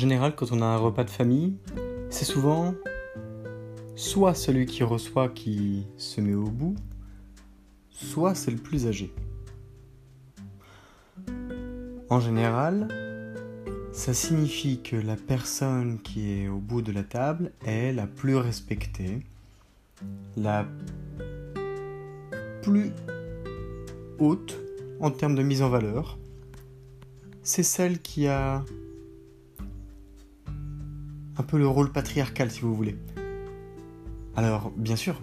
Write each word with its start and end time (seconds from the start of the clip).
Général, 0.00 0.34
quand 0.34 0.50
on 0.50 0.62
a 0.62 0.64
un 0.64 0.78
repas 0.78 1.04
de 1.04 1.10
famille, 1.10 1.56
c'est 2.08 2.24
souvent 2.24 2.74
soit 3.96 4.34
celui 4.34 4.64
qui 4.64 4.82
reçoit 4.82 5.28
qui 5.28 5.86
se 5.98 6.22
met 6.22 6.32
au 6.32 6.48
bout, 6.48 6.74
soit 7.90 8.34
c'est 8.34 8.50
le 8.50 8.56
plus 8.56 8.86
âgé. 8.86 9.12
En 12.08 12.18
général, 12.18 12.88
ça 13.92 14.14
signifie 14.14 14.80
que 14.82 14.96
la 14.96 15.16
personne 15.16 16.00
qui 16.00 16.32
est 16.32 16.48
au 16.48 16.58
bout 16.58 16.80
de 16.80 16.92
la 16.92 17.02
table 17.02 17.52
est 17.66 17.92
la 17.92 18.06
plus 18.06 18.36
respectée, 18.36 19.20
la 20.34 20.66
plus 22.62 22.92
haute 24.18 24.58
en 25.00 25.10
termes 25.10 25.34
de 25.34 25.42
mise 25.42 25.60
en 25.60 25.68
valeur. 25.68 26.18
C'est 27.42 27.62
celle 27.62 28.00
qui 28.00 28.28
a 28.28 28.64
un 31.40 31.42
peu 31.42 31.56
le 31.56 31.66
rôle 31.66 31.90
patriarcal 31.90 32.50
si 32.50 32.60
vous 32.60 32.74
voulez. 32.74 32.98
Alors, 34.36 34.70
bien 34.76 34.94
sûr, 34.94 35.22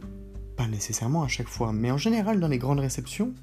pas 0.56 0.68
nécessairement 0.68 1.22
à 1.22 1.28
chaque 1.28 1.48
fois, 1.48 1.72
mais 1.72 1.92
en 1.92 2.00
général 2.00 2.40
dans 2.40 2.48
les 2.48 2.58
grandes 2.58 2.80
réceptions, 2.80 3.36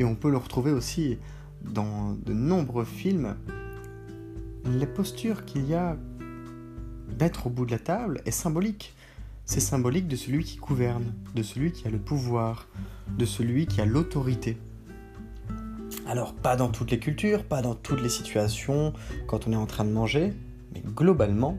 et 0.00 0.04
on 0.04 0.16
peut 0.16 0.30
le 0.30 0.36
retrouver 0.36 0.72
aussi 0.72 1.18
dans 1.62 2.16
de 2.26 2.32
nombreux 2.32 2.84
films, 2.84 3.36
la 4.64 4.86
posture 4.86 5.44
qu'il 5.44 5.66
y 5.66 5.74
a 5.74 5.96
d'être 7.16 7.46
au 7.46 7.50
bout 7.50 7.64
de 7.64 7.70
la 7.70 7.78
table 7.78 8.22
est 8.26 8.32
symbolique. 8.32 8.96
C'est 9.44 9.60
symbolique 9.60 10.08
de 10.08 10.16
celui 10.16 10.42
qui 10.42 10.56
gouverne, 10.56 11.12
de 11.36 11.44
celui 11.44 11.70
qui 11.70 11.86
a 11.86 11.90
le 11.90 11.98
pouvoir, 11.98 12.66
de 13.16 13.24
celui 13.24 13.68
qui 13.68 13.80
a 13.80 13.86
l'autorité. 13.86 14.58
Alors, 16.08 16.34
pas 16.34 16.56
dans 16.56 16.70
toutes 16.70 16.90
les 16.90 16.98
cultures, 16.98 17.44
pas 17.44 17.62
dans 17.62 17.76
toutes 17.76 18.02
les 18.02 18.08
situations, 18.08 18.94
quand 19.28 19.46
on 19.46 19.52
est 19.52 19.56
en 19.56 19.66
train 19.66 19.84
de 19.84 19.92
manger, 19.92 20.32
mais 20.74 20.82
globalement, 20.84 21.56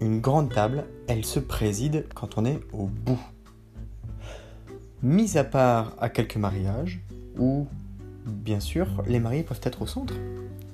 une 0.00 0.20
grande 0.20 0.52
table, 0.52 0.84
elle 1.08 1.24
se 1.24 1.38
préside 1.38 2.06
quand 2.14 2.38
on 2.38 2.44
est 2.44 2.60
au 2.72 2.86
bout. 2.86 3.20
Mis 5.02 5.36
à 5.36 5.44
part 5.44 5.94
à 5.98 6.08
quelques 6.08 6.36
mariages, 6.36 7.00
où, 7.38 7.66
bien 8.26 8.60
sûr, 8.60 9.02
les 9.06 9.20
mariés 9.20 9.42
peuvent 9.42 9.60
être 9.62 9.82
au 9.82 9.86
centre, 9.86 10.14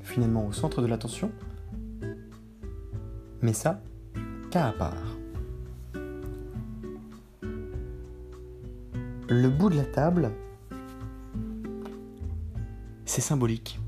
finalement 0.02 0.46
au 0.46 0.52
centre 0.52 0.82
de 0.82 0.86
l'attention. 0.86 1.30
Mais 3.42 3.52
ça, 3.52 3.80
cas 4.50 4.68
à 4.68 4.72
part. 4.72 5.16
Le 9.28 9.48
bout 9.48 9.70
de 9.70 9.76
la 9.76 9.84
table, 9.84 10.30
c'est 13.04 13.20
symbolique. 13.20 13.80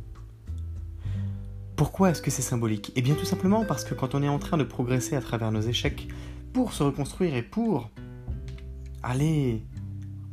Pourquoi 1.79 2.11
est-ce 2.11 2.21
que 2.21 2.33
c'est 2.33 2.43
symbolique? 2.43 2.91
Eh 2.97 3.03
bien 3.03 3.15
tout 3.15 3.25
simplement 3.25 3.65
parce 3.65 3.85
que 3.85 3.95
quand 3.95 4.17
on 4.17 4.23
est 4.25 4.29
en 4.29 4.41
train 4.41 4.57
de 4.57 4.65
progresser 4.65 5.15
à 5.15 5.21
travers 5.21 5.53
nos 5.53 5.61
échecs 5.61 6.09
pour 6.53 6.73
se 6.73 6.83
reconstruire 6.83 7.37
et 7.37 7.43
pour 7.45 7.89
aller 9.05 9.63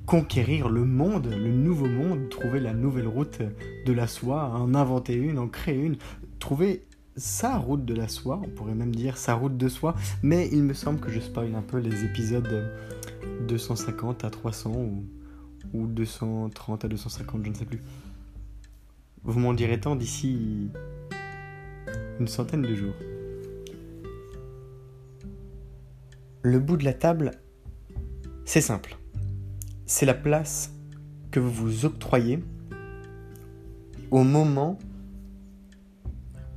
conquérir 0.07 0.69
le 0.69 0.85
monde, 0.85 1.27
le 1.27 1.51
nouveau 1.51 1.85
monde, 1.85 2.29
trouver 2.29 2.59
la 2.59 2.73
nouvelle 2.73 3.07
route 3.07 3.43
de 3.85 3.93
la 3.93 4.07
soie, 4.07 4.45
en 4.55 4.73
inventer 4.73 5.13
une, 5.13 5.37
en 5.37 5.47
créer 5.47 5.77
une, 5.77 5.97
trouver 6.39 6.87
sa 7.15 7.57
route 7.59 7.85
de 7.85 7.93
la 7.93 8.07
soie, 8.07 8.41
on 8.43 8.49
pourrait 8.49 8.73
même 8.73 8.95
dire 8.95 9.15
sa 9.15 9.35
route 9.35 9.55
de 9.55 9.69
soie, 9.69 9.93
mais 10.23 10.49
il 10.51 10.63
me 10.63 10.73
semble 10.73 10.99
que 10.99 11.11
je 11.11 11.19
spoil 11.19 11.53
un 11.53 11.61
peu 11.61 11.77
les 11.77 12.05
épisodes 12.05 12.73
250 13.47 14.23
à 14.23 14.31
300 14.31 14.71
ou, 14.71 15.05
ou 15.73 15.85
230 15.85 16.85
à 16.85 16.87
250, 16.87 17.45
je 17.45 17.49
ne 17.51 17.55
sais 17.55 17.65
plus. 17.65 17.83
Vous 19.23 19.39
m'en 19.39 19.53
direz 19.53 19.79
tant 19.79 19.95
d'ici 19.95 20.71
une 22.19 22.27
centaine 22.27 22.61
de 22.61 22.73
jours. 22.75 22.93
Le 26.41 26.59
bout 26.59 26.77
de 26.77 26.85
la 26.85 26.93
table, 26.93 27.31
c'est 28.45 28.61
simple. 28.61 28.97
C'est 29.85 30.05
la 30.05 30.13
place 30.13 30.71
que 31.31 31.39
vous 31.39 31.51
vous 31.51 31.85
octroyez 31.85 32.43
au 34.11 34.23
moment 34.23 34.77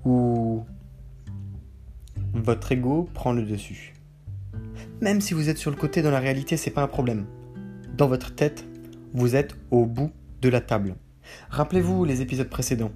où 0.04 0.64
votre 2.34 2.72
ego 2.72 3.08
prend 3.14 3.32
le 3.32 3.42
dessus. 3.42 3.94
Même 5.00 5.20
si 5.20 5.34
vous 5.34 5.48
êtes 5.48 5.58
sur 5.58 5.70
le 5.70 5.76
côté 5.76 6.02
dans 6.02 6.10
la 6.10 6.20
réalité, 6.20 6.56
c'est 6.56 6.70
pas 6.70 6.82
un 6.82 6.88
problème. 6.88 7.26
Dans 7.96 8.08
votre 8.08 8.34
tête, 8.34 8.64
vous 9.14 9.36
êtes 9.36 9.56
au 9.70 9.86
bout 9.86 10.12
de 10.42 10.48
la 10.48 10.60
table. 10.60 10.96
Rappelez-vous 11.50 12.04
les 12.04 12.22
épisodes 12.22 12.48
précédents. 12.48 12.92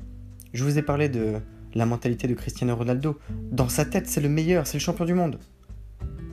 Je 0.53 0.65
vous 0.65 0.79
ai 0.79 0.83
parlé 0.83 1.09
de 1.09 1.41
la 1.75 1.87
mentalité 1.87 2.29
de 2.29 2.35
Cristiano 2.35 2.75
Ronaldo. 2.77 3.19
Dans 3.51 3.69
sa 3.69 3.85
tête, 3.85 4.07
c'est 4.07 4.21
le 4.21 4.29
meilleur, 4.29 4.67
c'est 4.67 4.79
le 4.79 4.83
champion 4.83 5.05
du 5.05 5.15
monde. 5.15 5.39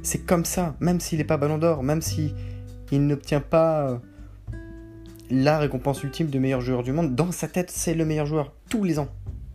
C'est 0.02 0.26
comme 0.26 0.46
ça, 0.46 0.76
même 0.80 1.00
s'il 1.00 1.18
n'est 1.18 1.26
pas 1.26 1.38
ballon 1.38 1.58
d'or, 1.58 1.84
même 1.84 2.02
s'il 2.02 2.34
il 2.92 3.06
n'obtient 3.06 3.42
pas 3.42 3.90
euh, 3.90 3.98
la 5.30 5.60
récompense 5.60 6.04
ultime 6.04 6.28
de 6.28 6.40
meilleur 6.40 6.62
joueur 6.62 6.84
du 6.84 6.92
monde, 6.92 7.16
dans 7.16 7.32
sa 7.32 7.48
tête, 7.48 7.70
c'est 7.70 7.94
le 7.94 8.06
meilleur 8.06 8.26
joueur, 8.26 8.54
tous 8.70 8.84
les 8.84 9.00
ans, 9.00 9.10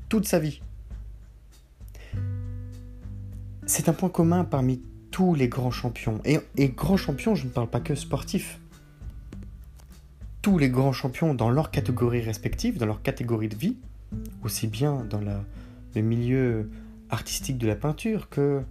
toute 0.08 0.26
sa 0.26 0.38
vie. 0.38 0.60
C'est 3.66 3.88
un 3.88 3.94
point 3.94 4.10
commun 4.10 4.44
parmi 4.44 4.82
tous 5.10 5.34
les 5.34 5.48
grands 5.48 5.70
champions. 5.70 6.20
Et, 6.24 6.38
et 6.56 6.68
grands 6.68 6.96
champions, 6.96 7.34
je 7.34 7.44
ne 7.44 7.50
parle 7.50 7.68
pas 7.68 7.80
que 7.80 7.94
sportifs. 7.94 8.60
Tous 10.42 10.58
les 10.58 10.68
grands 10.68 10.92
champions 10.92 11.32
dans 11.32 11.48
leur 11.48 11.70
catégorie 11.70 12.20
respective, 12.20 12.76
dans 12.76 12.86
leur 12.86 13.00
catégorie 13.00 13.48
de 13.48 13.56
vie, 13.56 13.76
aussi 14.42 14.66
bien 14.66 15.06
dans 15.08 15.20
la, 15.20 15.42
le 15.94 16.02
milieu 16.02 16.70
artistique 17.10 17.58
de 17.58 17.66
la 17.66 17.76
peinture, 17.76 18.28
que 18.28 18.62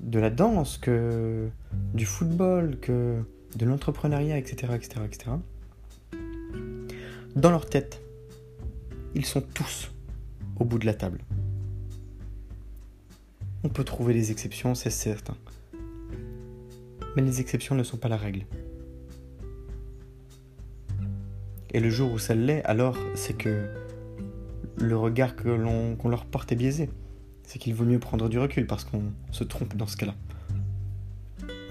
de 0.00 0.18
la 0.18 0.30
danse, 0.30 0.78
que 0.78 1.48
du 1.94 2.06
football, 2.06 2.78
que 2.80 3.18
de 3.56 3.66
l'entrepreneuriat, 3.66 4.38
etc., 4.38 4.72
etc., 4.74 5.00
etc., 5.04 5.30
dans 7.36 7.50
leur 7.50 7.66
tête, 7.66 8.02
ils 9.14 9.24
sont 9.24 9.40
tous 9.40 9.90
au 10.58 10.64
bout 10.64 10.78
de 10.78 10.86
la 10.86 10.94
table. 10.94 11.20
On 13.64 13.68
peut 13.68 13.84
trouver 13.84 14.12
des 14.12 14.30
exceptions, 14.30 14.74
c'est 14.74 14.90
certain. 14.90 15.36
Mais 17.16 17.22
les 17.22 17.40
exceptions 17.40 17.74
ne 17.74 17.82
sont 17.82 17.96
pas 17.96 18.08
la 18.08 18.16
règle. 18.16 18.44
Et 21.70 21.80
le 21.80 21.88
jour 21.88 22.12
où 22.12 22.18
ça 22.18 22.34
l'est, 22.34 22.62
alors 22.64 22.98
c'est 23.14 23.36
que 23.36 23.66
le 24.82 24.96
regard 24.96 25.36
que 25.36 25.48
l'on, 25.48 25.96
qu'on 25.96 26.08
leur 26.08 26.24
porte 26.26 26.52
est 26.52 26.56
biaisé. 26.56 26.90
C'est 27.44 27.58
qu'il 27.58 27.74
vaut 27.74 27.84
mieux 27.84 27.98
prendre 27.98 28.28
du 28.28 28.38
recul 28.38 28.66
parce 28.66 28.84
qu'on 28.84 29.02
se 29.30 29.44
trompe 29.44 29.76
dans 29.76 29.86
ce 29.86 29.96
cas-là. 29.96 30.14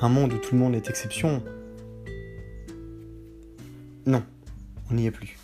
Un 0.01 0.09
monde 0.09 0.33
où 0.33 0.37
tout 0.37 0.55
le 0.55 0.59
monde 0.59 0.73
est 0.73 0.89
exception, 0.89 1.43
non, 4.05 4.23
on 4.89 4.95
n'y 4.95 5.05
est 5.05 5.11
plus. 5.11 5.37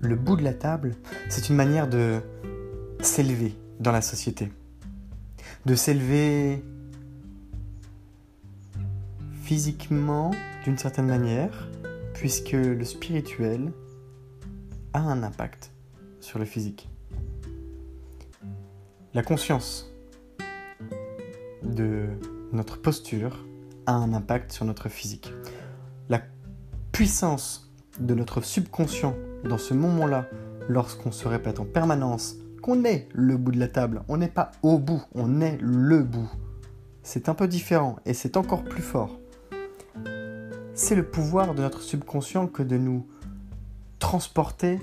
Le 0.00 0.14
bout 0.14 0.36
de 0.36 0.42
la 0.42 0.52
table, 0.52 0.94
c'est 1.30 1.48
une 1.48 1.56
manière 1.56 1.88
de 1.88 2.20
s'élever 3.00 3.54
dans 3.80 3.92
la 3.92 4.02
société. 4.02 4.50
De 5.64 5.74
s'élever 5.74 6.62
physiquement 9.42 10.32
d'une 10.64 10.76
certaine 10.76 11.06
manière, 11.06 11.68
puisque 12.16 12.52
le 12.52 12.84
spirituel 12.84 13.72
a 14.94 15.00
un 15.00 15.22
impact 15.22 15.70
sur 16.20 16.38
le 16.38 16.46
physique. 16.46 16.88
La 19.12 19.22
conscience 19.22 19.92
de 21.62 22.06
notre 22.52 22.80
posture 22.80 23.44
a 23.84 23.92
un 23.92 24.14
impact 24.14 24.50
sur 24.50 24.64
notre 24.64 24.88
physique. 24.88 25.30
La 26.08 26.22
puissance 26.90 27.70
de 28.00 28.14
notre 28.14 28.40
subconscient 28.40 29.14
dans 29.44 29.58
ce 29.58 29.74
moment-là, 29.74 30.26
lorsqu'on 30.68 31.12
se 31.12 31.28
répète 31.28 31.60
en 31.60 31.66
permanence 31.66 32.36
qu'on 32.62 32.84
est 32.84 33.08
le 33.12 33.36
bout 33.36 33.52
de 33.52 33.60
la 33.60 33.68
table, 33.68 34.02
on 34.08 34.16
n'est 34.16 34.28
pas 34.28 34.52
au 34.62 34.78
bout, 34.78 35.02
on 35.14 35.42
est 35.42 35.58
le 35.60 36.02
bout. 36.02 36.30
C'est 37.02 37.28
un 37.28 37.34
peu 37.34 37.46
différent 37.46 37.96
et 38.06 38.14
c'est 38.14 38.38
encore 38.38 38.64
plus 38.64 38.82
fort. 38.82 39.20
C'est 40.78 40.94
le 40.94 41.06
pouvoir 41.06 41.54
de 41.54 41.62
notre 41.62 41.80
subconscient 41.80 42.48
que 42.48 42.62
de 42.62 42.76
nous 42.76 43.06
transporter 43.98 44.78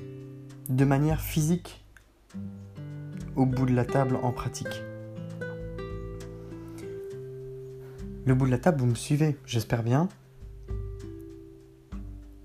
de 0.68 0.86
manière 0.86 1.22
physique 1.22 1.86
au 3.36 3.46
bout 3.46 3.68
de 3.68 3.76
la 3.76 3.86
table 3.86 4.18
en 4.24 4.32
pratique. 4.32 4.82
Le 8.26 8.34
bout 8.34 8.48
de 8.48 8.52
la 8.52 8.58
table, 8.58 8.80
vous 8.80 8.88
me 8.88 8.96
suivez, 8.96 9.38
j'espère 9.46 9.84
bien. 9.84 10.10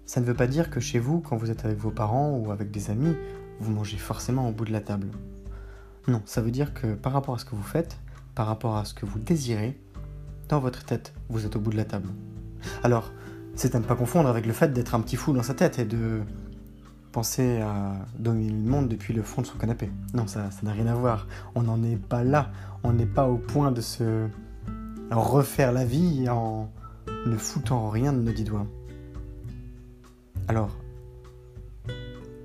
Ça 0.05 0.21
ne 0.21 0.27
veut 0.27 0.35
pas 0.35 0.47
dire 0.47 0.69
que 0.69 0.79
chez 0.79 0.99
vous, 0.99 1.21
quand 1.21 1.39
vous 1.39 1.51
êtes 1.51 1.65
avec 1.65 1.79
vos 1.79 1.91
parents 1.91 2.37
ou 2.37 2.51
avec 2.53 2.71
des 2.71 2.91
amis, 2.91 3.17
vous 3.61 3.73
mangez 3.73 3.97
forcément 3.97 4.47
au 4.47 4.53
bout 4.53 4.67
de 4.67 4.73
la 4.73 4.83
table. 4.83 5.09
Non, 6.07 6.21
ça 6.27 6.43
veut 6.43 6.51
dire 6.51 6.75
que 6.75 6.93
par 6.93 7.15
rapport 7.15 7.37
à 7.37 7.39
ce 7.39 7.47
que 7.47 7.57
vous 7.57 7.63
faites, 7.63 7.99
par 8.35 8.47
rapport 8.47 8.77
à 8.77 8.85
ce 8.85 8.93
que 8.93 9.07
vous 9.07 9.19
désirez, 9.19 9.81
dans 10.51 10.61
votre 10.61 10.85
tête, 10.85 11.15
vous 11.31 11.47
êtes 11.47 11.57
au 11.57 11.61
bout 11.61 11.71
de 11.71 11.79
la 11.79 11.87
table. 11.87 12.11
Alors, 12.83 13.11
c'est 13.59 13.75
à 13.75 13.81
ne 13.81 13.85
pas 13.85 13.97
confondre 13.97 14.29
avec 14.29 14.47
le 14.47 14.53
fait 14.53 14.73
d'être 14.73 14.95
un 14.95 15.01
petit 15.01 15.17
fou 15.17 15.33
dans 15.33 15.43
sa 15.43 15.53
tête 15.53 15.81
et 15.81 15.85
de 15.85 16.21
penser 17.11 17.61
à 17.61 18.07
dominer 18.17 18.53
le 18.53 18.71
monde 18.71 18.89
depuis 18.89 19.13
le 19.13 19.23
fond 19.23 19.43
de 19.43 19.49
son 19.49 19.59
canapé. 19.59 19.91
Non, 20.15 20.29
ça 20.29 20.49
n'a 20.63 20.73
rien 20.73 20.87
à 20.87 20.95
voir. 20.95 21.27
On 21.57 21.65
n'en 21.65 21.83
est 21.83 21.97
pas 21.97 22.23
là. 22.23 22.53
On 22.85 22.93
n'est 22.93 23.05
pas 23.05 23.29
au 23.29 23.37
point 23.37 23.73
de 23.73 23.81
se 23.81 24.29
refaire 25.11 25.73
la 25.73 25.85
vie 25.85 26.29
en 26.29 26.71
ne 27.27 27.37
foutant 27.37 27.91
rien 27.91 28.13
de 28.13 28.21
nos 28.21 28.31
dix 28.31 28.45
doigts. 28.45 28.69
Alors, 30.47 30.79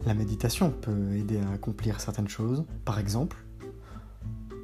la 0.07 0.15
méditation 0.15 0.71
peut 0.71 1.13
aider 1.13 1.37
à 1.37 1.53
accomplir 1.53 2.01
certaines 2.01 2.27
choses, 2.27 2.65
par 2.85 2.97
exemple, 2.97 3.37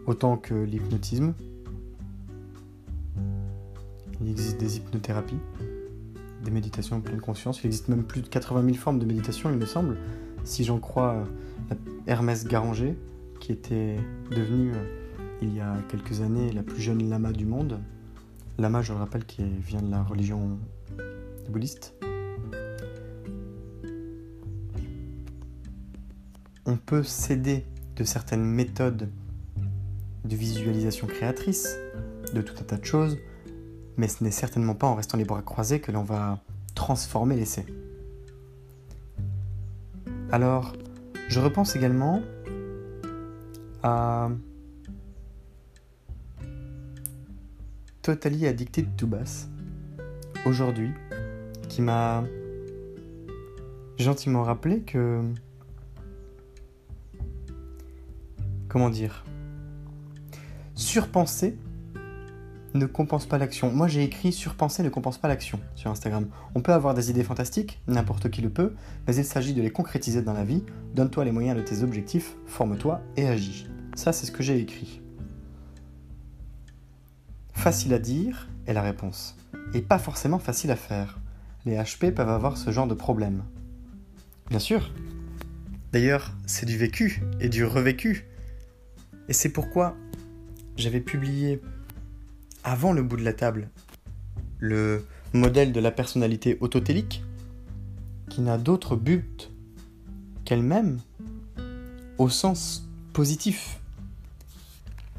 autant 0.08 0.36
que 0.36 0.56
l'hypnotisme. 0.56 1.36
Il 4.20 4.32
existe 4.32 4.60
des 4.60 4.78
hypnothérapies, 4.78 5.40
des 6.44 6.52
méditations 6.52 6.98
en 6.98 7.02
pleine 7.02 7.22
conscience. 7.22 7.64
Il 7.64 7.68
existe 7.68 7.88
même 7.88 8.04
plus 8.04 8.22
de 8.22 8.28
80 8.28 8.64
000 8.64 8.76
formes 8.76 9.00
de 9.00 9.06
méditation, 9.06 9.50
il 9.50 9.58
me 9.58 9.66
semble, 9.66 9.98
si 10.44 10.64
j'en 10.64 10.80
crois 10.80 11.24
Hermès 12.08 12.46
Garanger, 12.46 12.98
qui 13.40 13.52
était 13.52 13.98
devenu 14.32 14.72
euh, 14.72 15.00
il 15.42 15.56
y 15.56 15.62
a 15.62 15.78
quelques 15.90 16.22
années 16.22 16.52
la 16.52 16.64
plus 16.64 16.82
jeune 16.82 17.10
lama 17.10 17.32
du 17.32 17.46
monde. 17.46 17.80
Lama, 18.58 18.82
je 18.82 18.92
le 18.92 19.00
rappelle, 19.00 19.26
qui 19.26 19.44
vient 19.44 19.82
de 19.82 19.92
la 19.92 20.04
religion 20.04 20.60
bouddhiste. 21.50 21.94
On 26.66 26.78
peut 26.78 27.04
s'aider 27.04 27.66
de 27.96 28.04
certaines 28.04 28.44
méthodes 28.44 29.10
de 30.26 30.36
visualisation 30.36 31.08
créatrice, 31.08 31.78
de 32.34 32.42
tout 32.42 32.54
un 32.60 32.64
tas 32.64 32.78
de 32.78 32.86
choses, 32.86 33.18
mais 34.00 34.08
ce 34.08 34.24
n'est 34.24 34.32
certainement 34.32 34.76
pas 34.76 34.88
en 34.88 34.96
restant 34.96 35.18
les 35.18 35.26
bras 35.26 35.42
croisés 35.42 35.82
que 35.82 35.92
l'on 35.92 36.04
va 36.04 36.40
transformer 36.74 37.36
l'essai. 37.36 37.66
Alors, 40.32 40.74
je 41.28 41.42
repense 41.42 41.76
également 41.76 42.22
à 43.84 44.30
Totally 48.02 48.48
Addicted 48.48 48.96
to 48.96 49.06
Bass, 49.06 49.50
aujourd'hui, 50.46 50.92
qui 51.68 51.82
m'a 51.82 52.24
gentiment 53.98 54.44
rappelé 54.44 54.80
que... 54.80 55.22
Comment 58.70 58.90
dire 58.90 59.26
Surpenser 60.74 61.58
ne 62.74 62.86
compense 62.86 63.26
pas 63.26 63.38
l'action. 63.38 63.72
Moi 63.72 63.88
j'ai 63.88 64.04
écrit 64.04 64.32
surpenser 64.32 64.84
ne 64.84 64.90
compense 64.90 65.18
pas 65.18 65.28
l'action 65.28 65.60
sur 65.76 65.90
Instagram. 65.92 66.28
On 66.56 66.62
peut 66.62 66.74
avoir 66.74 66.94
des 66.94 67.10
idées 67.10 67.24
fantastiques, 67.24 67.82
n'importe 67.88 68.30
qui 68.30 68.42
le 68.42 68.50
peut, 68.50 68.76
mais 69.08 69.16
il 69.16 69.26
s'agit 69.26 69.54
de 69.54 69.62
les 69.62 69.72
concrétiser 69.72 70.22
dans 70.22 70.34
la 70.34 70.44
vie. 70.44 70.64
Donne-toi 70.96 71.26
les 71.26 71.32
moyens 71.32 71.58
de 71.58 71.64
tes 71.64 71.84
objectifs, 71.84 72.36
forme-toi 72.46 73.02
et 73.18 73.28
agis. 73.28 73.68
Ça 73.96 74.14
c'est 74.14 74.26
ce 74.26 74.32
que 74.32 74.44
j'ai 74.44 74.60
écrit. 74.60 75.02
Facile 77.54 77.94
à 77.94 78.00
dire 78.00 78.48
est 78.68 78.74
la 78.74 78.82
réponse, 78.82 79.36
et 79.74 79.82
pas 79.82 80.00
forcément 80.00 80.40
facile 80.40 80.72
à 80.72 80.76
faire. 80.76 81.20
Les 81.66 81.76
HP 81.76 82.14
peuvent 82.14 82.30
avoir 82.30 82.58
ce 82.58 82.72
genre 82.72 82.88
de 82.88 82.94
problème. 82.94 83.44
Bien 84.50 84.60
sûr. 84.60 84.92
D'ailleurs, 85.92 86.36
c'est 86.46 86.66
du 86.66 86.78
vécu 86.78 87.22
et 87.40 87.50
du 87.50 87.66
revécu. 87.66 88.26
Et 89.28 89.34
c'est 89.34 89.50
pourquoi 89.50 89.96
j'avais 90.78 91.02
publié 91.02 91.62
avant 92.64 92.94
le 92.94 93.04
bout 93.04 93.18
de 93.18 93.24
la 93.24 93.34
table 93.34 93.70
le 94.60 95.06
modèle 95.34 95.72
de 95.72 95.80
la 95.80 95.92
personnalité 95.92 96.58
autotélique 96.60 97.24
qui 98.30 98.42
n'a 98.42 98.58
d'autre 98.58 98.96
but 98.96 99.52
qu'elle-même 100.46 101.00
au 102.18 102.30
sens 102.30 102.88
positif. 103.14 103.80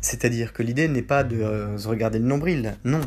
C'est-à-dire 0.01 0.53
que 0.53 0.63
l'idée 0.63 0.89
n'est 0.89 1.03
pas 1.03 1.25
de 1.25 1.37
euh, 1.37 1.77
regarder 1.85 2.19
le 2.19 2.27
nombril, 2.27 2.77
non. 2.85 3.01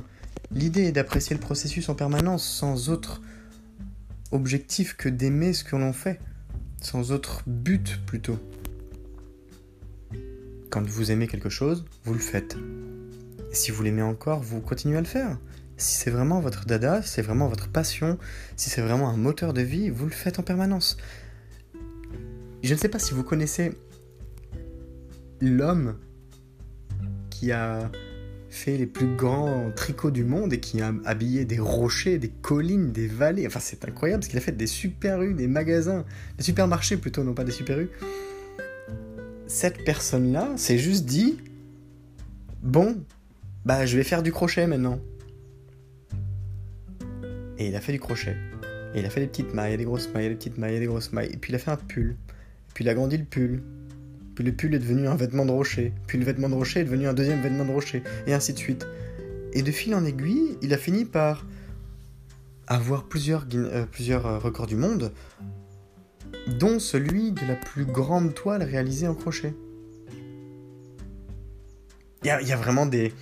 L'idée 0.51 0.83
est 0.83 0.91
d'apprécier 0.91 1.35
le 1.35 1.41
processus 1.41 1.89
en 1.89 1.95
permanence, 1.95 2.45
sans 2.45 2.89
autre 2.89 3.21
objectif 4.31 4.95
que 4.95 5.09
d'aimer 5.09 5.53
ce 5.53 5.63
que 5.63 5.75
l'on 5.75 5.93
fait, 5.93 6.19
sans 6.81 7.11
autre 7.11 7.41
but 7.47 7.99
plutôt. 8.05 8.37
Quand 10.69 10.85
vous 10.85 11.11
aimez 11.11 11.27
quelque 11.27 11.49
chose, 11.49 11.85
vous 12.03 12.13
le 12.13 12.19
faites. 12.19 12.57
Si 13.53 13.69
vous 13.69 13.83
l'aimez 13.83 14.01
encore, 14.01 14.41
vous 14.41 14.61
continuez 14.61 14.97
à 14.97 15.01
le 15.01 15.05
faire. 15.05 15.37
Si 15.77 15.95
c'est 15.95 16.09
vraiment 16.09 16.39
votre 16.39 16.65
dada, 16.65 17.03
si 17.03 17.09
c'est 17.09 17.21
vraiment 17.21 17.47
votre 17.47 17.69
passion, 17.69 18.17
si 18.57 18.71
c'est 18.71 18.81
vraiment 18.81 19.09
un 19.09 19.15
moteur 19.15 19.53
de 19.53 19.61
vie, 19.61 19.91
vous 19.91 20.05
le 20.05 20.11
faites 20.11 20.39
en 20.39 20.43
permanence. 20.43 20.97
Je 22.63 22.73
ne 22.73 22.79
sais 22.79 22.89
pas 22.89 22.97
si 22.97 23.13
vous 23.13 23.23
connaissez 23.23 23.73
l'homme 25.39 25.99
qui 27.29 27.51
a 27.51 27.91
fait 28.49 28.75
les 28.75 28.87
plus 28.87 29.15
grands 29.15 29.71
tricots 29.75 30.09
du 30.09 30.23
monde 30.23 30.51
et 30.53 30.59
qui 30.59 30.81
a 30.81 30.91
habillé 31.05 31.45
des 31.45 31.59
rochers, 31.59 32.17
des 32.17 32.29
collines, 32.29 32.91
des 32.91 33.05
vallées. 33.05 33.45
Enfin, 33.45 33.59
c'est 33.59 33.85
incroyable 33.85 34.21
parce 34.21 34.29
qu'il 34.29 34.37
a 34.39 34.41
fait 34.41 34.57
des 34.57 34.67
super 34.67 35.19
rues, 35.19 35.35
des 35.35 35.47
magasins, 35.47 36.05
des 36.39 36.43
supermarchés 36.43 36.97
plutôt, 36.97 37.23
non 37.23 37.35
pas 37.35 37.43
des 37.43 37.51
super 37.51 37.77
rues. 37.77 37.91
Cette 39.45 39.83
personne-là 39.83 40.53
s'est 40.57 40.79
juste 40.79 41.05
dit 41.05 41.37
Bon, 42.63 43.03
bah 43.65 43.85
je 43.85 43.97
vais 43.97 44.03
faire 44.03 44.23
du 44.23 44.31
crochet 44.31 44.67
maintenant. 44.67 44.99
Et 47.57 47.67
il 47.67 47.75
a 47.75 47.81
fait 47.81 47.91
du 47.91 47.99
crochet. 47.99 48.35
Et 48.93 48.99
il 48.99 49.05
a 49.05 49.09
fait 49.09 49.21
des 49.21 49.27
petites 49.27 49.53
mailles, 49.53 49.77
des 49.77 49.85
grosses 49.85 50.09
mailles, 50.13 50.29
des 50.29 50.35
petites 50.35 50.57
mailles, 50.57 50.79
des 50.79 50.85
grosses 50.85 51.11
mailles. 51.13 51.29
Et 51.31 51.37
puis 51.37 51.51
il 51.51 51.55
a 51.55 51.59
fait 51.59 51.71
un 51.71 51.77
pull. 51.77 52.11
Et 52.11 52.73
puis 52.73 52.83
il 52.83 52.89
a 52.89 52.93
grandi 52.93 53.17
le 53.17 53.25
pull. 53.25 53.63
puis 54.35 54.43
le 54.43 54.51
pull 54.51 54.73
est 54.75 54.79
devenu 54.79 55.07
un 55.07 55.15
vêtement 55.15 55.45
de 55.45 55.51
rocher, 55.51 55.93
puis 56.07 56.17
le 56.17 56.25
vêtement 56.25 56.49
de 56.49 56.55
rocher 56.55 56.81
est 56.81 56.83
devenu 56.83 57.07
un 57.07 57.13
deuxième 57.13 57.41
vêtement 57.41 57.65
de 57.65 57.71
rocher, 57.71 58.03
et 58.27 58.33
ainsi 58.33 58.53
de 58.53 58.57
suite. 58.57 58.87
Et 59.53 59.61
de 59.61 59.71
fil 59.71 59.93
en 59.93 60.03
aiguille, 60.03 60.57
il 60.61 60.73
a 60.73 60.77
fini 60.77 61.05
par 61.05 61.45
avoir 62.67 63.03
plusieurs, 63.05 63.45
euh, 63.53 63.85
plusieurs 63.85 64.25
euh, 64.25 64.39
records 64.39 64.67
du 64.67 64.75
monde, 64.75 65.11
dont 66.59 66.79
celui 66.79 67.31
de 67.31 67.45
la 67.47 67.55
plus 67.55 67.85
grande 67.85 68.33
toile 68.33 68.63
réalisée 68.63 69.07
en 69.07 69.13
crochet. 69.13 69.53
Il 72.23 72.27
y, 72.27 72.47
y 72.47 72.51
a, 72.51 72.57
vraiment 72.57 72.85
des... 72.85 73.13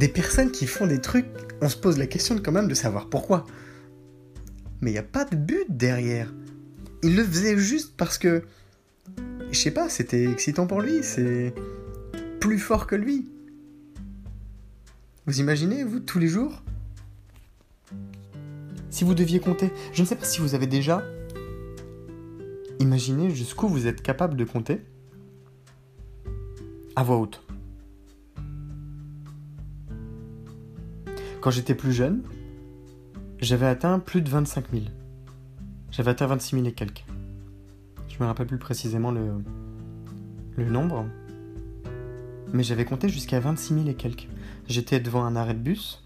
Des 0.00 0.08
personnes 0.08 0.50
qui 0.50 0.66
font 0.66 0.86
des 0.86 0.98
trucs, 1.02 1.26
on 1.60 1.68
se 1.68 1.76
pose 1.76 1.98
la 1.98 2.06
question 2.06 2.38
quand 2.42 2.52
même 2.52 2.68
de 2.68 2.74
savoir 2.74 3.10
pourquoi. 3.10 3.44
Mais 4.80 4.92
il 4.92 4.94
n'y 4.94 4.98
a 4.98 5.02
pas 5.02 5.26
de 5.26 5.36
but 5.36 5.66
derrière. 5.68 6.32
Il 7.02 7.16
le 7.16 7.22
faisait 7.22 7.58
juste 7.58 7.98
parce 7.98 8.16
que... 8.16 8.42
Je 9.50 9.58
sais 9.58 9.72
pas, 9.72 9.90
c'était 9.90 10.24
excitant 10.24 10.66
pour 10.66 10.80
lui, 10.80 11.02
c'est 11.02 11.52
plus 12.40 12.58
fort 12.58 12.86
que 12.86 12.96
lui. 12.96 13.30
Vous 15.26 15.38
imaginez, 15.38 15.84
vous, 15.84 16.00
tous 16.00 16.18
les 16.18 16.28
jours? 16.28 16.62
Si 18.88 19.04
vous 19.04 19.12
deviez 19.12 19.38
compter, 19.38 19.70
je 19.92 20.00
ne 20.00 20.06
sais 20.06 20.16
pas 20.16 20.24
si 20.24 20.40
vous 20.40 20.54
avez 20.54 20.66
déjà 20.66 21.04
imaginé 22.78 23.28
jusqu'où 23.28 23.68
vous 23.68 23.86
êtes 23.86 24.00
capable 24.00 24.34
de 24.34 24.44
compter 24.44 24.80
à 26.96 27.02
voix 27.02 27.18
haute. 27.18 27.42
Quand 31.40 31.50
j'étais 31.50 31.74
plus 31.74 31.92
jeune, 31.92 32.22
j'avais 33.40 33.66
atteint 33.66 33.98
plus 33.98 34.20
de 34.20 34.28
25 34.28 34.70
000. 34.72 34.84
J'avais 35.90 36.10
atteint 36.10 36.26
26 36.26 36.56
000 36.56 36.66
et 36.68 36.72
quelques. 36.72 37.04
Je 38.08 38.22
me 38.22 38.26
rappelle 38.26 38.46
plus 38.46 38.58
précisément 38.58 39.10
le, 39.10 39.42
le 40.56 40.64
nombre, 40.66 41.06
mais 42.52 42.62
j'avais 42.62 42.84
compté 42.84 43.08
jusqu'à 43.08 43.40
26 43.40 43.74
000 43.74 43.88
et 43.88 43.94
quelques. 43.94 44.28
J'étais 44.68 45.00
devant 45.00 45.24
un 45.24 45.34
arrêt 45.34 45.54
de 45.54 45.60
bus 45.60 46.04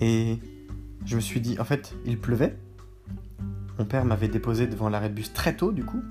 et 0.00 0.38
je 1.06 1.16
me 1.16 1.20
suis 1.20 1.40
dit, 1.40 1.58
en 1.58 1.64
fait, 1.64 1.94
il 2.04 2.18
pleuvait. 2.18 2.56
Mon 3.78 3.86
père 3.86 4.04
m'avait 4.04 4.28
déposé 4.28 4.66
devant 4.66 4.90
l'arrêt 4.90 5.08
de 5.08 5.14
bus 5.14 5.32
très 5.32 5.56
tôt, 5.56 5.72
du 5.72 5.84
coup. 5.84 6.02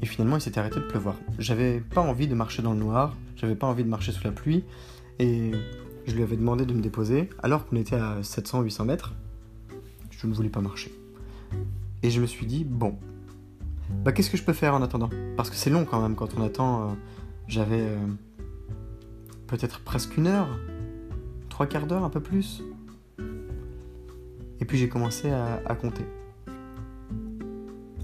Et 0.00 0.06
finalement, 0.06 0.36
il 0.36 0.40
s'était 0.40 0.60
arrêté 0.60 0.76
de 0.76 0.84
pleuvoir. 0.84 1.16
J'avais 1.38 1.80
pas 1.80 2.00
envie 2.00 2.28
de 2.28 2.34
marcher 2.34 2.62
dans 2.62 2.72
le 2.72 2.78
noir, 2.78 3.16
j'avais 3.36 3.56
pas 3.56 3.66
envie 3.66 3.84
de 3.84 3.88
marcher 3.88 4.12
sous 4.12 4.24
la 4.24 4.32
pluie, 4.32 4.64
et 5.18 5.52
je 6.06 6.14
lui 6.14 6.22
avais 6.22 6.36
demandé 6.36 6.66
de 6.66 6.74
me 6.74 6.80
déposer, 6.80 7.30
alors 7.42 7.66
qu'on 7.66 7.76
était 7.76 7.96
à 7.96 8.20
700-800 8.22 8.84
mètres. 8.84 9.14
Je 10.10 10.26
ne 10.26 10.34
voulais 10.34 10.48
pas 10.48 10.60
marcher. 10.60 10.92
Et 12.02 12.10
je 12.10 12.20
me 12.20 12.26
suis 12.26 12.46
dit, 12.46 12.64
bon, 12.64 12.96
bah 14.04 14.12
qu'est-ce 14.12 14.30
que 14.30 14.36
je 14.36 14.42
peux 14.42 14.52
faire 14.52 14.74
en 14.74 14.82
attendant? 14.82 15.10
Parce 15.36 15.50
que 15.50 15.56
c'est 15.56 15.70
long 15.70 15.84
quand 15.84 16.00
même 16.00 16.14
quand 16.14 16.36
on 16.36 16.42
attend. 16.42 16.82
Euh, 16.82 16.92
j'avais 17.46 17.80
euh, 17.80 17.96
peut-être 19.46 19.80
presque 19.80 20.16
une 20.16 20.26
heure, 20.26 20.48
trois 21.48 21.66
quarts 21.66 21.86
d'heure, 21.86 22.04
un 22.04 22.10
peu 22.10 22.20
plus. 22.20 22.62
Et 24.60 24.64
puis 24.64 24.78
j'ai 24.78 24.88
commencé 24.88 25.30
à, 25.30 25.60
à, 25.66 25.74
compter. 25.74 26.04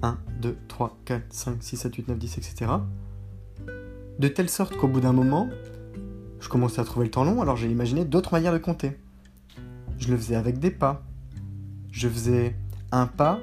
1, 0.03 0.19
2, 0.41 0.57
3, 0.69 0.99
4, 1.05 1.23
5, 1.31 1.57
6, 1.63 1.77
7, 1.77 1.95
8, 1.97 2.09
9, 2.09 2.19
10, 2.19 2.39
etc. 2.39 2.71
De 4.19 4.29
telle 4.29 4.49
sorte 4.49 4.77
qu'au 4.77 4.89
bout 4.89 5.01
d'un 5.01 5.13
moment, 5.13 5.49
je 6.41 6.49
commençais 6.49 6.81
à 6.81 6.85
trouver 6.85 7.07
le 7.07 7.11
temps 7.11 7.25
long, 7.25 7.43
alors 7.43 7.57
j'ai 7.57 7.71
imaginé 7.71 8.05
d'autres 8.05 8.33
manières 8.33 8.53
de 8.53 8.59
compter. 8.59 8.97
Je 9.99 10.09
le 10.09 10.17
faisais 10.17 10.37
avec 10.37 10.59
des 10.59 10.71
pas. 10.71 11.03
Je 11.91 12.09
faisais 12.09 12.55
un 12.93 13.07
pas 13.07 13.41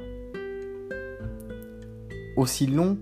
aussi 2.37 2.67
long 2.67 2.97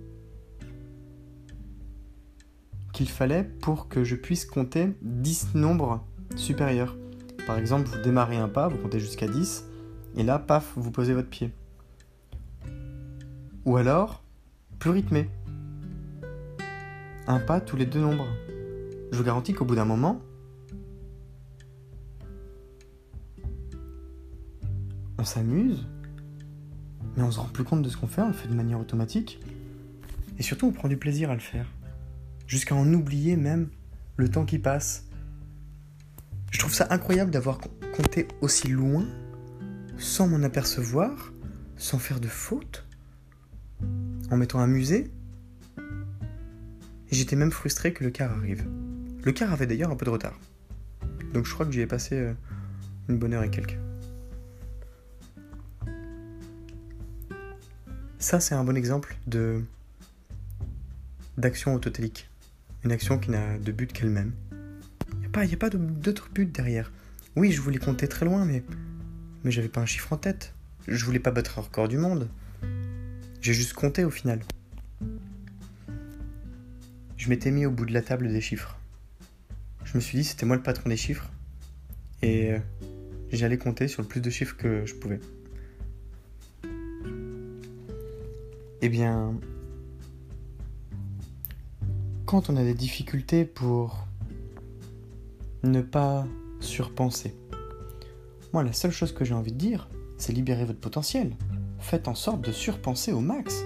qu'il 2.93 3.09
fallait 3.09 3.43
pour 3.43 3.89
que 3.89 4.03
je 4.03 4.15
puisse 4.15 4.45
compter 4.45 4.89
10 5.01 5.55
nombres 5.55 6.03
supérieurs. 6.35 6.95
Par 7.45 7.57
exemple, 7.57 7.87
vous 7.89 8.01
démarrez 8.01 8.37
un 8.37 8.47
pas, 8.47 8.67
vous 8.67 8.77
comptez 8.77 8.99
jusqu'à 8.99 9.27
10, 9.27 9.65
et 10.15 10.23
là, 10.23 10.39
paf, 10.39 10.73
vous 10.75 10.91
posez 10.91 11.13
votre 11.13 11.29
pied. 11.29 11.51
Ou 13.65 13.77
alors, 13.77 14.23
plus 14.79 14.91
rythmé. 14.91 15.29
Un 17.27 17.39
pas 17.39 17.59
tous 17.61 17.75
les 17.75 17.85
deux 17.85 17.99
nombres. 17.99 18.27
Je 19.13 19.17
vous 19.19 19.23
garantis 19.23 19.53
qu'au 19.53 19.63
bout 19.63 19.75
d'un 19.75 19.85
moment, 19.85 20.19
on 25.19 25.23
s'amuse, 25.23 25.85
mais 27.15 27.21
on 27.21 27.29
se 27.29 27.39
rend 27.39 27.47
plus 27.47 27.63
compte 27.63 27.83
de 27.83 27.89
ce 27.89 27.95
qu'on 27.95 28.07
fait, 28.07 28.23
on 28.23 28.29
le 28.29 28.33
fait 28.33 28.47
de 28.47 28.55
manière 28.55 28.79
automatique. 28.79 29.39
Et 30.39 30.41
surtout, 30.41 30.65
on 30.65 30.71
prend 30.71 30.87
du 30.87 30.97
plaisir 30.97 31.29
à 31.29 31.35
le 31.35 31.41
faire. 31.41 31.67
Jusqu'à 32.47 32.73
en 32.73 32.91
oublier 32.91 33.35
même 33.35 33.69
le 34.17 34.29
temps 34.29 34.45
qui 34.45 34.57
passe. 34.57 35.05
Je 36.49 36.57
trouve 36.57 36.73
ça 36.73 36.87
incroyable 36.89 37.29
d'avoir 37.29 37.59
compté 37.95 38.27
aussi 38.41 38.67
loin, 38.67 39.05
sans 39.99 40.27
m'en 40.27 40.41
apercevoir, 40.41 41.31
sans 41.77 41.99
faire 41.99 42.19
de 42.19 42.27
faute, 42.27 42.87
en 44.31 44.37
m'étant 44.37 44.59
amusé. 44.59 45.11
Et 45.77 47.15
j'étais 47.15 47.35
même 47.35 47.51
frustré 47.51 47.93
que 47.93 48.03
le 48.03 48.09
car 48.09 48.31
arrive. 48.31 48.65
Le 49.23 49.31
car 49.31 49.53
avait 49.53 49.67
d'ailleurs 49.67 49.91
un 49.91 49.95
peu 49.95 50.05
de 50.05 50.09
retard. 50.09 50.37
Donc 51.33 51.45
je 51.45 51.53
crois 51.53 51.65
que 51.65 51.71
j'y 51.71 51.81
ai 51.81 51.87
passé 51.87 52.15
euh, 52.15 52.33
une 53.09 53.17
bonne 53.17 53.33
heure 53.33 53.43
et 53.43 53.49
quelques. 53.49 53.77
Ça, 58.19 58.39
c'est 58.39 58.55
un 58.55 58.63
bon 58.63 58.77
exemple 58.77 59.17
de 59.27 59.61
d'action 61.37 61.73
autotélique. 61.73 62.29
Une 62.83 62.91
action 62.91 63.17
qui 63.17 63.31
n'a 63.31 63.57
de 63.57 63.71
but 63.71 63.91
qu'elle-même. 63.91 64.33
Il 65.13 65.19
n'y 65.19 65.25
a 65.25 65.29
pas, 65.29 65.45
y 65.45 65.53
a 65.55 65.69
d'autre 65.69 66.29
but 66.33 66.51
derrière. 66.51 66.91
Oui, 67.35 67.51
je 67.51 67.61
voulais 67.61 67.79
compter 67.79 68.07
très 68.07 68.25
loin, 68.25 68.45
mais, 68.45 68.63
mais 69.43 69.51
j'avais 69.51 69.69
pas 69.69 69.81
un 69.81 69.85
chiffre 69.85 70.13
en 70.13 70.17
tête. 70.17 70.53
Je 70.87 71.03
voulais 71.05 71.19
pas 71.19 71.31
battre 71.31 71.59
un 71.59 71.63
record 71.63 71.87
du 71.87 71.97
monde. 71.97 72.29
J'ai 73.41 73.53
juste 73.53 73.73
compté 73.73 74.03
au 74.03 74.09
final. 74.09 74.41
Je 77.17 77.29
m'étais 77.29 77.51
mis 77.51 77.65
au 77.65 77.71
bout 77.71 77.85
de 77.85 77.93
la 77.93 78.01
table 78.01 78.31
des 78.31 78.41
chiffres. 78.41 78.77
Je 79.93 79.99
me 79.99 80.01
suis 80.01 80.17
dit 80.17 80.23
c'était 80.23 80.47
moi 80.47 80.55
le 80.55 80.63
patron 80.63 80.89
des 80.89 80.97
chiffres. 80.97 81.29
Et 82.23 82.51
euh, 82.51 82.57
j'allais 83.31 83.59
compter 83.59 83.87
sur 83.87 84.01
le 84.01 84.07
plus 84.07 84.21
de 84.21 84.29
chiffres 84.31 84.57
que 84.57 84.87
je 84.87 84.95
pouvais. 84.95 85.19
Eh 88.81 88.89
bien, 88.89 89.39
quand 92.25 92.49
on 92.49 92.57
a 92.57 92.63
des 92.63 92.73
difficultés 92.73 93.45
pour 93.45 94.07
ne 95.61 95.81
pas 95.81 96.25
surpenser, 96.59 97.35
moi 98.51 98.63
la 98.63 98.73
seule 98.73 98.91
chose 98.91 99.13
que 99.13 99.23
j'ai 99.23 99.35
envie 99.35 99.51
de 99.51 99.59
dire, 99.59 99.89
c'est 100.17 100.33
libérer 100.33 100.65
votre 100.65 100.79
potentiel. 100.79 101.35
Faites 101.77 102.07
en 102.07 102.15
sorte 102.15 102.41
de 102.41 102.51
surpenser 102.51 103.11
au 103.11 103.19
max. 103.19 103.63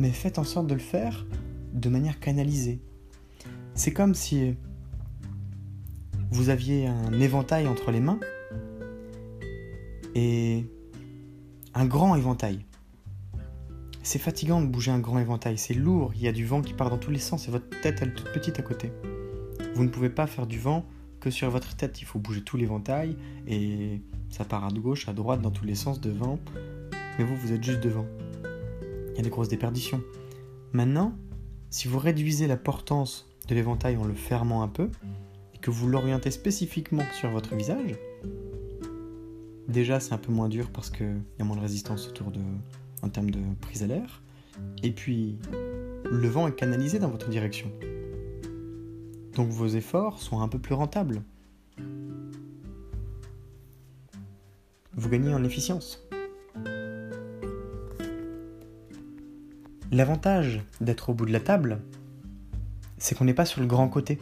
Mais 0.00 0.10
faites 0.10 0.40
en 0.40 0.44
sorte 0.44 0.66
de 0.66 0.74
le 0.74 0.80
faire 0.80 1.24
de 1.74 1.88
manière 1.88 2.18
canalisée. 2.18 2.80
C'est 3.74 3.92
comme 3.92 4.14
si 4.14 4.56
vous 6.30 6.50
aviez 6.50 6.86
un 6.86 7.20
éventail 7.20 7.68
entre 7.68 7.90
les 7.90 8.00
mains 8.00 8.20
et 10.14 10.66
un 11.74 11.86
grand 11.86 12.16
éventail. 12.16 12.64
C'est 14.02 14.18
fatigant 14.18 14.60
de 14.60 14.66
bouger 14.66 14.90
un 14.90 14.98
grand 14.98 15.18
éventail, 15.18 15.58
c'est 15.58 15.74
lourd, 15.74 16.12
il 16.14 16.22
y 16.22 16.28
a 16.28 16.32
du 16.32 16.46
vent 16.46 16.62
qui 16.62 16.72
part 16.74 16.90
dans 16.90 16.98
tous 16.98 17.10
les 17.10 17.18
sens 17.18 17.48
et 17.48 17.50
votre 17.50 17.68
tête 17.80 18.02
est 18.02 18.14
toute 18.14 18.32
petite 18.32 18.58
à 18.58 18.62
côté. 18.62 18.92
Vous 19.74 19.84
ne 19.84 19.88
pouvez 19.88 20.10
pas 20.10 20.26
faire 20.26 20.46
du 20.46 20.58
vent 20.58 20.86
que 21.20 21.30
sur 21.30 21.50
votre 21.50 21.76
tête, 21.76 22.00
il 22.00 22.04
faut 22.04 22.18
bouger 22.18 22.42
tout 22.42 22.56
l'éventail 22.56 23.16
et 23.46 24.00
ça 24.30 24.44
part 24.44 24.64
à 24.64 24.70
gauche, 24.70 25.08
à 25.08 25.12
droite, 25.12 25.42
dans 25.42 25.50
tous 25.50 25.64
les 25.64 25.74
sens 25.74 26.00
de 26.00 26.10
vent, 26.10 26.38
mais 27.18 27.24
vous, 27.24 27.36
vous 27.36 27.52
êtes 27.52 27.62
juste 27.62 27.80
devant. 27.80 28.06
Il 29.10 29.16
y 29.16 29.20
a 29.20 29.22
des 29.22 29.30
grosses 29.30 29.48
déperditions. 29.48 30.02
Maintenant, 30.72 31.16
si 31.70 31.88
vous 31.88 31.98
réduisez 31.98 32.46
la 32.46 32.56
portance 32.56 33.28
de 33.48 33.54
l'éventail 33.54 33.96
en 33.96 34.04
le 34.04 34.14
fermant 34.14 34.62
un 34.62 34.68
peu, 34.68 34.90
que 35.66 35.72
vous 35.72 35.88
l'orientez 35.88 36.30
spécifiquement 36.30 37.02
sur 37.12 37.28
votre 37.30 37.56
visage, 37.56 37.96
déjà 39.66 39.98
c'est 39.98 40.12
un 40.12 40.18
peu 40.18 40.30
moins 40.30 40.48
dur 40.48 40.70
parce 40.72 40.90
qu'il 40.90 41.20
y 41.40 41.42
a 41.42 41.44
moins 41.44 41.56
de 41.56 41.60
résistance 41.60 42.06
autour 42.06 42.30
de, 42.30 42.38
en 43.02 43.08
termes 43.08 43.32
de 43.32 43.40
prise 43.60 43.82
à 43.82 43.88
l'air. 43.88 44.22
Et 44.84 44.92
puis, 44.92 45.40
le 46.04 46.28
vent 46.28 46.46
est 46.46 46.54
canalisé 46.54 47.00
dans 47.00 47.08
votre 47.08 47.28
direction. 47.28 47.68
Donc 49.34 49.48
vos 49.48 49.66
efforts 49.66 50.20
sont 50.20 50.40
un 50.40 50.46
peu 50.46 50.60
plus 50.60 50.74
rentables. 50.74 51.20
Vous 54.94 55.08
gagnez 55.08 55.34
en 55.34 55.42
efficience. 55.42 56.06
L'avantage 59.90 60.62
d'être 60.80 61.10
au 61.10 61.14
bout 61.14 61.26
de 61.26 61.32
la 61.32 61.40
table, 61.40 61.80
c'est 62.98 63.18
qu'on 63.18 63.24
n'est 63.24 63.34
pas 63.34 63.46
sur 63.46 63.60
le 63.60 63.66
grand 63.66 63.88
côté. 63.88 64.20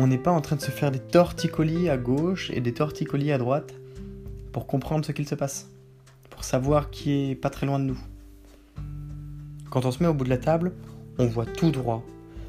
On 0.00 0.06
n'est 0.06 0.18
pas 0.18 0.32
en 0.32 0.40
train 0.40 0.56
de 0.56 0.62
se 0.62 0.70
faire 0.70 0.90
des 0.90 0.98
torticolis 0.98 1.88
à 1.88 1.96
gauche 1.96 2.50
et 2.50 2.60
des 2.60 2.72
torticolis 2.72 3.32
à 3.32 3.38
droite 3.38 3.74
pour 4.50 4.66
comprendre 4.66 5.04
ce 5.04 5.12
qu'il 5.12 5.28
se 5.28 5.34
passe 5.34 5.68
savoir 6.44 6.90
qui 6.90 7.30
est 7.30 7.34
pas 7.34 7.50
très 7.50 7.66
loin 7.66 7.78
de 7.78 7.84
nous. 7.84 7.98
Quand 9.70 9.84
on 9.84 9.90
se 9.90 10.02
met 10.02 10.08
au 10.08 10.14
bout 10.14 10.24
de 10.24 10.30
la 10.30 10.38
table, 10.38 10.72
on 11.18 11.26
voit 11.26 11.46
tout 11.46 11.70
droit. 11.70 12.04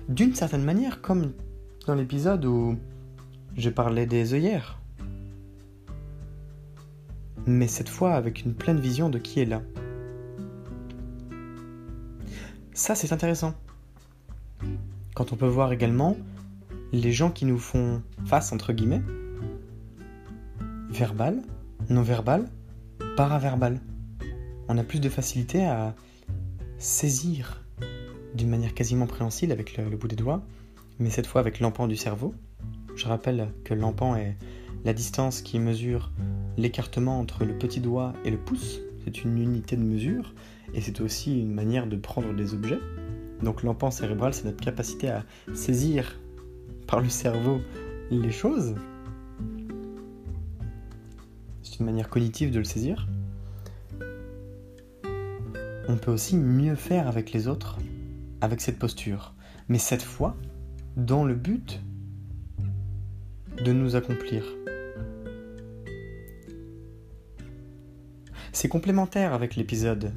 D'une 0.09 0.33
certaine 0.33 0.63
manière, 0.63 1.01
comme 1.01 1.33
dans 1.87 1.95
l'épisode 1.95 2.43
où 2.45 2.77
je 3.57 3.69
parlais 3.69 4.05
des 4.05 4.33
œillères. 4.33 4.79
Mais 7.45 7.67
cette 7.67 7.89
fois 7.89 8.13
avec 8.13 8.43
une 8.43 8.53
pleine 8.53 8.79
vision 8.79 9.09
de 9.09 9.17
qui 9.17 9.39
est 9.39 9.45
là. 9.45 9.61
Ça, 12.73 12.95
c'est 12.95 13.13
intéressant. 13.13 13.53
Quand 15.15 15.33
on 15.33 15.35
peut 15.35 15.47
voir 15.47 15.71
également 15.71 16.17
les 16.91 17.11
gens 17.11 17.31
qui 17.31 17.45
nous 17.45 17.57
font 17.57 18.01
face, 18.25 18.51
entre 18.51 18.73
guillemets, 18.73 19.01
verbal, 20.89 21.41
non 21.89 22.01
verbal, 22.01 22.49
paraverbal. 23.15 23.79
On 24.67 24.77
a 24.77 24.83
plus 24.83 24.99
de 24.99 25.09
facilité 25.09 25.65
à 25.65 25.95
saisir 26.77 27.63
d'une 28.35 28.49
manière 28.49 28.73
quasiment 28.73 29.07
préhensile 29.07 29.51
avec 29.51 29.77
le, 29.77 29.95
bout 29.95 30.07
des 30.07 30.15
doigts, 30.15 30.41
mais 30.99 31.09
cette 31.09 31.27
fois 31.27 31.41
avec 31.41 31.59
l'empan 31.59 31.87
du 31.87 31.95
cerveau. 31.95 32.33
Je 32.95 33.07
rappelle 33.07 33.49
que 33.63 33.73
l'empan 33.73 34.15
est 34.15 34.35
la 34.83 34.93
distance 34.93 35.41
qui 35.41 35.59
mesure 35.59 36.11
l'écartement 36.57 37.19
entre 37.19 37.45
le 37.45 37.57
petit 37.57 37.79
doigt 37.79 38.13
et 38.25 38.31
le 38.31 38.37
pouce. 38.37 38.79
C'est 39.03 39.23
une 39.23 39.37
unité 39.37 39.75
de 39.75 39.81
mesure 39.81 40.33
et 40.73 40.81
c'est 40.81 41.01
aussi 41.01 41.39
une 41.39 41.53
manière 41.53 41.87
de 41.87 41.95
prendre 41.95 42.33
des 42.33 42.53
objets. 42.53 42.79
Donc 43.41 43.63
l'empan 43.63 43.91
cérébral, 43.91 44.33
c'est 44.33 44.45
notre 44.45 44.63
capacité 44.63 45.09
à 45.09 45.25
saisir 45.53 46.19
le 46.99 47.09
cerveau 47.09 47.61
les 48.09 48.31
choses. 48.31 48.75
C'est 51.63 51.79
une 51.79 51.85
manière 51.85 52.09
cognitive 52.09 52.51
de 52.51 52.59
le 52.59 52.65
saisir. 52.65 53.07
On 55.87 55.97
peut 55.97 56.11
aussi 56.11 56.35
mieux 56.35 56.75
faire 56.75 57.07
avec 57.07 57.31
les 57.31 57.47
autres 57.47 57.77
avec 58.41 58.59
cette 58.59 58.79
posture, 58.79 59.33
mais 59.69 59.77
cette 59.77 60.01
fois 60.01 60.35
dans 60.97 61.23
le 61.23 61.35
but 61.35 61.81
de 63.63 63.71
nous 63.71 63.95
accomplir. 63.95 64.43
C'est 68.51 68.67
complémentaire 68.67 69.33
avec 69.33 69.55
l'épisode 69.55 70.11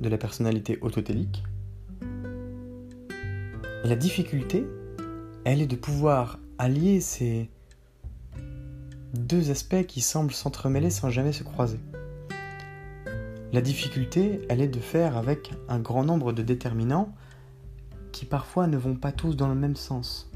de 0.00 0.08
la 0.08 0.16
personnalité 0.16 0.78
autotélique. 0.80 1.42
La 3.84 3.96
difficulté, 3.96 4.64
elle 5.44 5.60
est 5.60 5.66
de 5.66 5.76
pouvoir 5.76 6.38
allier 6.58 7.00
ces 7.00 7.50
deux 9.12 9.50
aspects 9.50 9.84
qui 9.86 10.00
semblent 10.00 10.32
s'entremêler 10.32 10.90
sans 10.90 11.10
jamais 11.10 11.32
se 11.32 11.44
croiser. 11.44 11.78
La 13.52 13.60
difficulté, 13.60 14.40
elle 14.48 14.60
est 14.60 14.68
de 14.68 14.80
faire 14.80 15.16
avec 15.16 15.52
un 15.68 15.78
grand 15.78 16.02
nombre 16.02 16.32
de 16.32 16.42
déterminants 16.42 17.14
qui 18.10 18.24
parfois 18.24 18.66
ne 18.66 18.76
vont 18.76 18.96
pas 18.96 19.12
tous 19.12 19.36
dans 19.36 19.48
le 19.48 19.54
même 19.54 19.76
sens. 19.76 20.30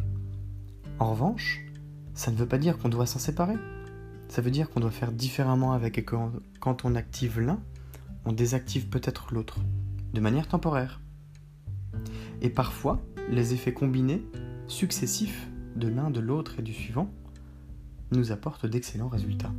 En 0.98 1.10
revanche, 1.10 1.64
ça 2.14 2.30
ne 2.30 2.36
veut 2.36 2.46
pas 2.46 2.58
dire 2.58 2.78
qu'on 2.78 2.88
doit 2.88 3.06
s'en 3.06 3.18
séparer. 3.18 3.56
Ça 4.28 4.42
veut 4.42 4.50
dire 4.50 4.70
qu'on 4.70 4.80
doit 4.80 4.90
faire 4.90 5.10
différemment 5.10 5.72
avec 5.72 5.98
et 5.98 6.04
quand 6.04 6.84
on 6.84 6.94
active 6.94 7.40
l'un, 7.40 7.60
on 8.24 8.32
désactive 8.32 8.88
peut-être 8.88 9.32
l'autre, 9.32 9.58
de 10.12 10.20
manière 10.20 10.48
temporaire. 10.48 11.00
Et 12.42 12.50
parfois, 12.50 13.00
les 13.30 13.54
effets 13.54 13.72
combinés, 13.72 14.22
successifs, 14.68 15.48
de 15.76 15.88
l'un, 15.88 16.10
de 16.10 16.20
l'autre 16.20 16.54
et 16.58 16.62
du 16.62 16.72
suivant, 16.72 17.10
nous 18.12 18.32
apportent 18.32 18.66
d'excellents 18.66 19.08
résultats. 19.08 19.52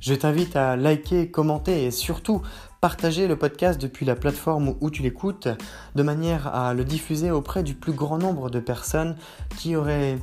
Je 0.00 0.14
t'invite 0.14 0.56
à 0.56 0.76
liker, 0.76 1.30
commenter 1.30 1.84
et 1.84 1.92
surtout 1.92 2.42
partager 2.80 3.28
le 3.28 3.36
podcast 3.36 3.80
depuis 3.80 4.04
la 4.04 4.16
plateforme 4.16 4.74
où 4.80 4.90
tu 4.90 5.00
l'écoutes 5.00 5.46
de 5.94 6.02
manière 6.02 6.48
à 6.48 6.74
le 6.74 6.84
diffuser 6.84 7.30
auprès 7.30 7.62
du 7.62 7.74
plus 7.74 7.92
grand 7.92 8.18
nombre 8.18 8.50
de 8.50 8.58
personnes 8.58 9.16
qui 9.56 9.76
auraient 9.76 10.18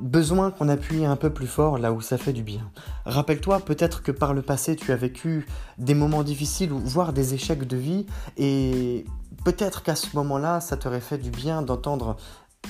besoin 0.00 0.50
qu'on 0.50 0.68
appuie 0.68 1.04
un 1.04 1.16
peu 1.16 1.30
plus 1.30 1.46
fort 1.46 1.78
là 1.78 1.92
où 1.92 2.00
ça 2.00 2.18
fait 2.18 2.32
du 2.32 2.42
bien. 2.42 2.70
Rappelle-toi 3.04 3.60
peut-être 3.60 4.02
que 4.02 4.12
par 4.12 4.34
le 4.34 4.42
passé 4.42 4.76
tu 4.76 4.92
as 4.92 4.96
vécu 4.96 5.46
des 5.78 5.94
moments 5.94 6.22
difficiles 6.22 6.72
ou 6.72 6.78
voire 6.78 7.12
des 7.12 7.34
échecs 7.34 7.66
de 7.66 7.76
vie 7.76 8.06
et 8.36 9.04
peut-être 9.44 9.82
qu'à 9.82 9.94
ce 9.94 10.16
moment-là 10.16 10.60
ça 10.60 10.76
t'aurait 10.76 11.00
fait 11.00 11.18
du 11.18 11.30
bien 11.30 11.62
d'entendre 11.62 12.16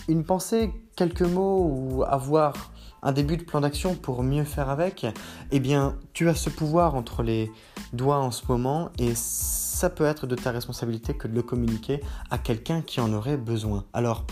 une 0.08 0.24
pensée, 0.24 0.72
quelques 0.96 1.22
mots 1.22 1.66
ou 1.68 2.04
avoir 2.04 2.72
un 3.02 3.12
début 3.12 3.36
de 3.36 3.44
plan 3.44 3.60
d'action 3.60 3.94
pour 3.94 4.22
mieux 4.22 4.44
faire 4.44 4.68
avec, 4.68 5.06
eh 5.50 5.60
bien, 5.60 5.96
tu 6.12 6.28
as 6.28 6.34
ce 6.34 6.50
pouvoir 6.50 6.94
entre 6.94 7.22
les 7.22 7.50
doigts 7.92 8.18
en 8.18 8.30
ce 8.30 8.42
moment 8.48 8.90
et 8.98 9.12
ça 9.14 9.88
peut 9.88 10.04
être 10.04 10.26
de 10.26 10.34
ta 10.34 10.50
responsabilité 10.50 11.14
que 11.14 11.26
de 11.26 11.34
le 11.34 11.42
communiquer 11.42 12.00
à 12.30 12.38
quelqu'un 12.38 12.82
qui 12.82 13.00
en 13.00 13.12
aurait 13.12 13.38
besoin. 13.38 13.84
Alors, 13.94 14.26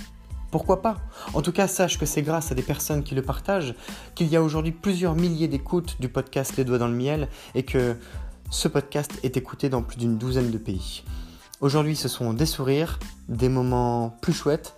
pourquoi 0.51 0.81
pas? 0.81 0.97
En 1.35 1.43
tout 1.43 1.53
cas, 1.53 1.69
sache 1.69 1.99
que 1.99 2.07
c'est 2.07 2.23
grâce 2.23 2.53
à 2.53 2.55
des 2.55 2.63
personnes 2.63 3.03
qui 3.03 3.15
le 3.15 3.23
partagent 3.23 3.75
qu'il 4.15 4.29
y 4.29 4.37
a 4.37 4.43
aujourd'hui 4.43 4.73
plusieurs 4.73 5.15
milliers 5.15 5.49
d'écoutes 5.49 6.01
du 6.01 6.09
podcast 6.09 6.57
Les 6.57 6.65
Doigts 6.65 6.79
dans 6.79 6.89
le 6.89 6.95
Miel 6.95 7.29
et 7.55 7.65
que 7.65 7.97
ce 8.51 8.69
podcast 8.69 9.13
est 9.23 9.37
écouté 9.37 9.69
dans 9.69 9.83
plus 9.83 9.99
d'une 9.99 10.17
douzaine 10.17 10.51
de 10.51 10.59
pays. 10.59 11.05
Aujourd'hui, 11.61 11.97
ce 11.97 12.09
sont 12.09 12.33
des 12.33 12.47
sourires, 12.47 12.99
des 13.29 13.49
moments 13.49 14.17
plus 14.23 14.33
chouettes, 14.33 14.75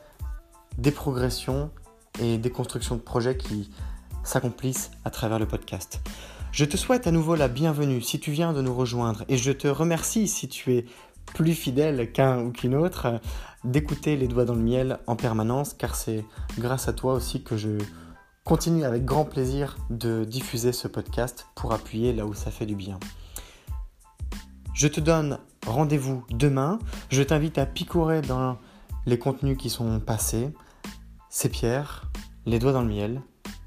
des 0.79 0.91
progressions 0.91 1.71
et 2.21 2.39
des 2.39 2.51
constructions 2.51 2.97
de 2.97 3.01
projets 3.01 3.37
qui 3.37 3.71
s'accomplissent 4.25 4.91
à 5.05 5.11
travers 5.11 5.39
le 5.39 5.47
podcast. 5.47 6.01
Je 6.53 6.65
te 6.65 6.77
souhaite 6.77 7.07
à 7.07 7.13
nouveau 7.13 7.37
la 7.37 7.47
bienvenue 7.47 8.01
si 8.01 8.19
tu 8.19 8.33
viens 8.33 8.53
de 8.53 8.61
nous 8.61 8.75
rejoindre 8.75 9.25
et 9.29 9.37
je 9.37 9.53
te 9.53 9.69
remercie 9.69 10.27
si 10.27 10.49
tu 10.49 10.75
es 10.75 10.87
plus 11.27 11.55
fidèle 11.55 12.11
qu'un 12.11 12.41
ou 12.41 12.51
qu'une 12.51 12.75
autre 12.75 13.21
d'écouter 13.65 14.17
les 14.17 14.29
doigts 14.29 14.45
dans 14.45 14.55
le 14.55 14.63
miel 14.63 14.99
en 15.07 15.17
permanence 15.17 15.75
car 15.75 15.95
c'est 15.95 16.25
grâce 16.59 16.89
à 16.89 16.93
toi 16.93 17.15
aussi 17.15 17.43
que 17.43 17.57
je 17.57 17.79
continue 18.45 18.85
avec 18.85 19.05
grand 19.05 19.25
plaisir 19.25 19.77
de 19.91 20.25
diffuser 20.25 20.73
ce 20.73 20.89
podcast 20.89 21.47
pour 21.55 21.73
appuyer 21.73 22.13
là 22.13 22.27
où 22.27 22.35
ça 22.35 22.51
fait 22.51 22.67
du 22.67 22.75
bien. 22.75 22.99
Je 24.75 24.89
te 24.89 25.01
donne 25.01 25.39
rendez-vous 25.67 26.25
demain. 26.31 26.79
Je 27.11 27.23
t'invite 27.23 27.59
à 27.59 27.67
picorer 27.67 28.23
dans 28.23 28.59
les 29.07 29.19
contenus 29.19 29.59
qui 29.59 29.71
sont 29.71 30.01
passés. 30.01 30.53
C'est 31.29 31.51
Pierre, 31.51 32.11
Les 32.47 32.59
Doigts 32.59 32.73
dans 32.73 32.83
le 32.83 32.89
Miel, 32.89 33.21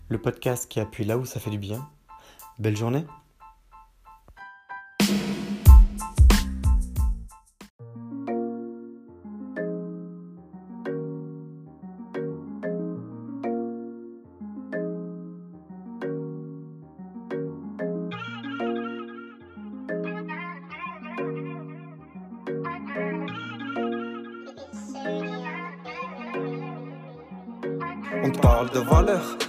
le 0.10 0.20
podcast 0.20 0.68
qui 0.70 0.80
appuie 0.80 1.06
là 1.06 1.18
où 1.18 1.26
ça 1.26 1.40
fait 1.40 1.52
du 1.52 1.58
bien. 1.58 1.88
Belle 2.60 2.76
journée 2.76 3.06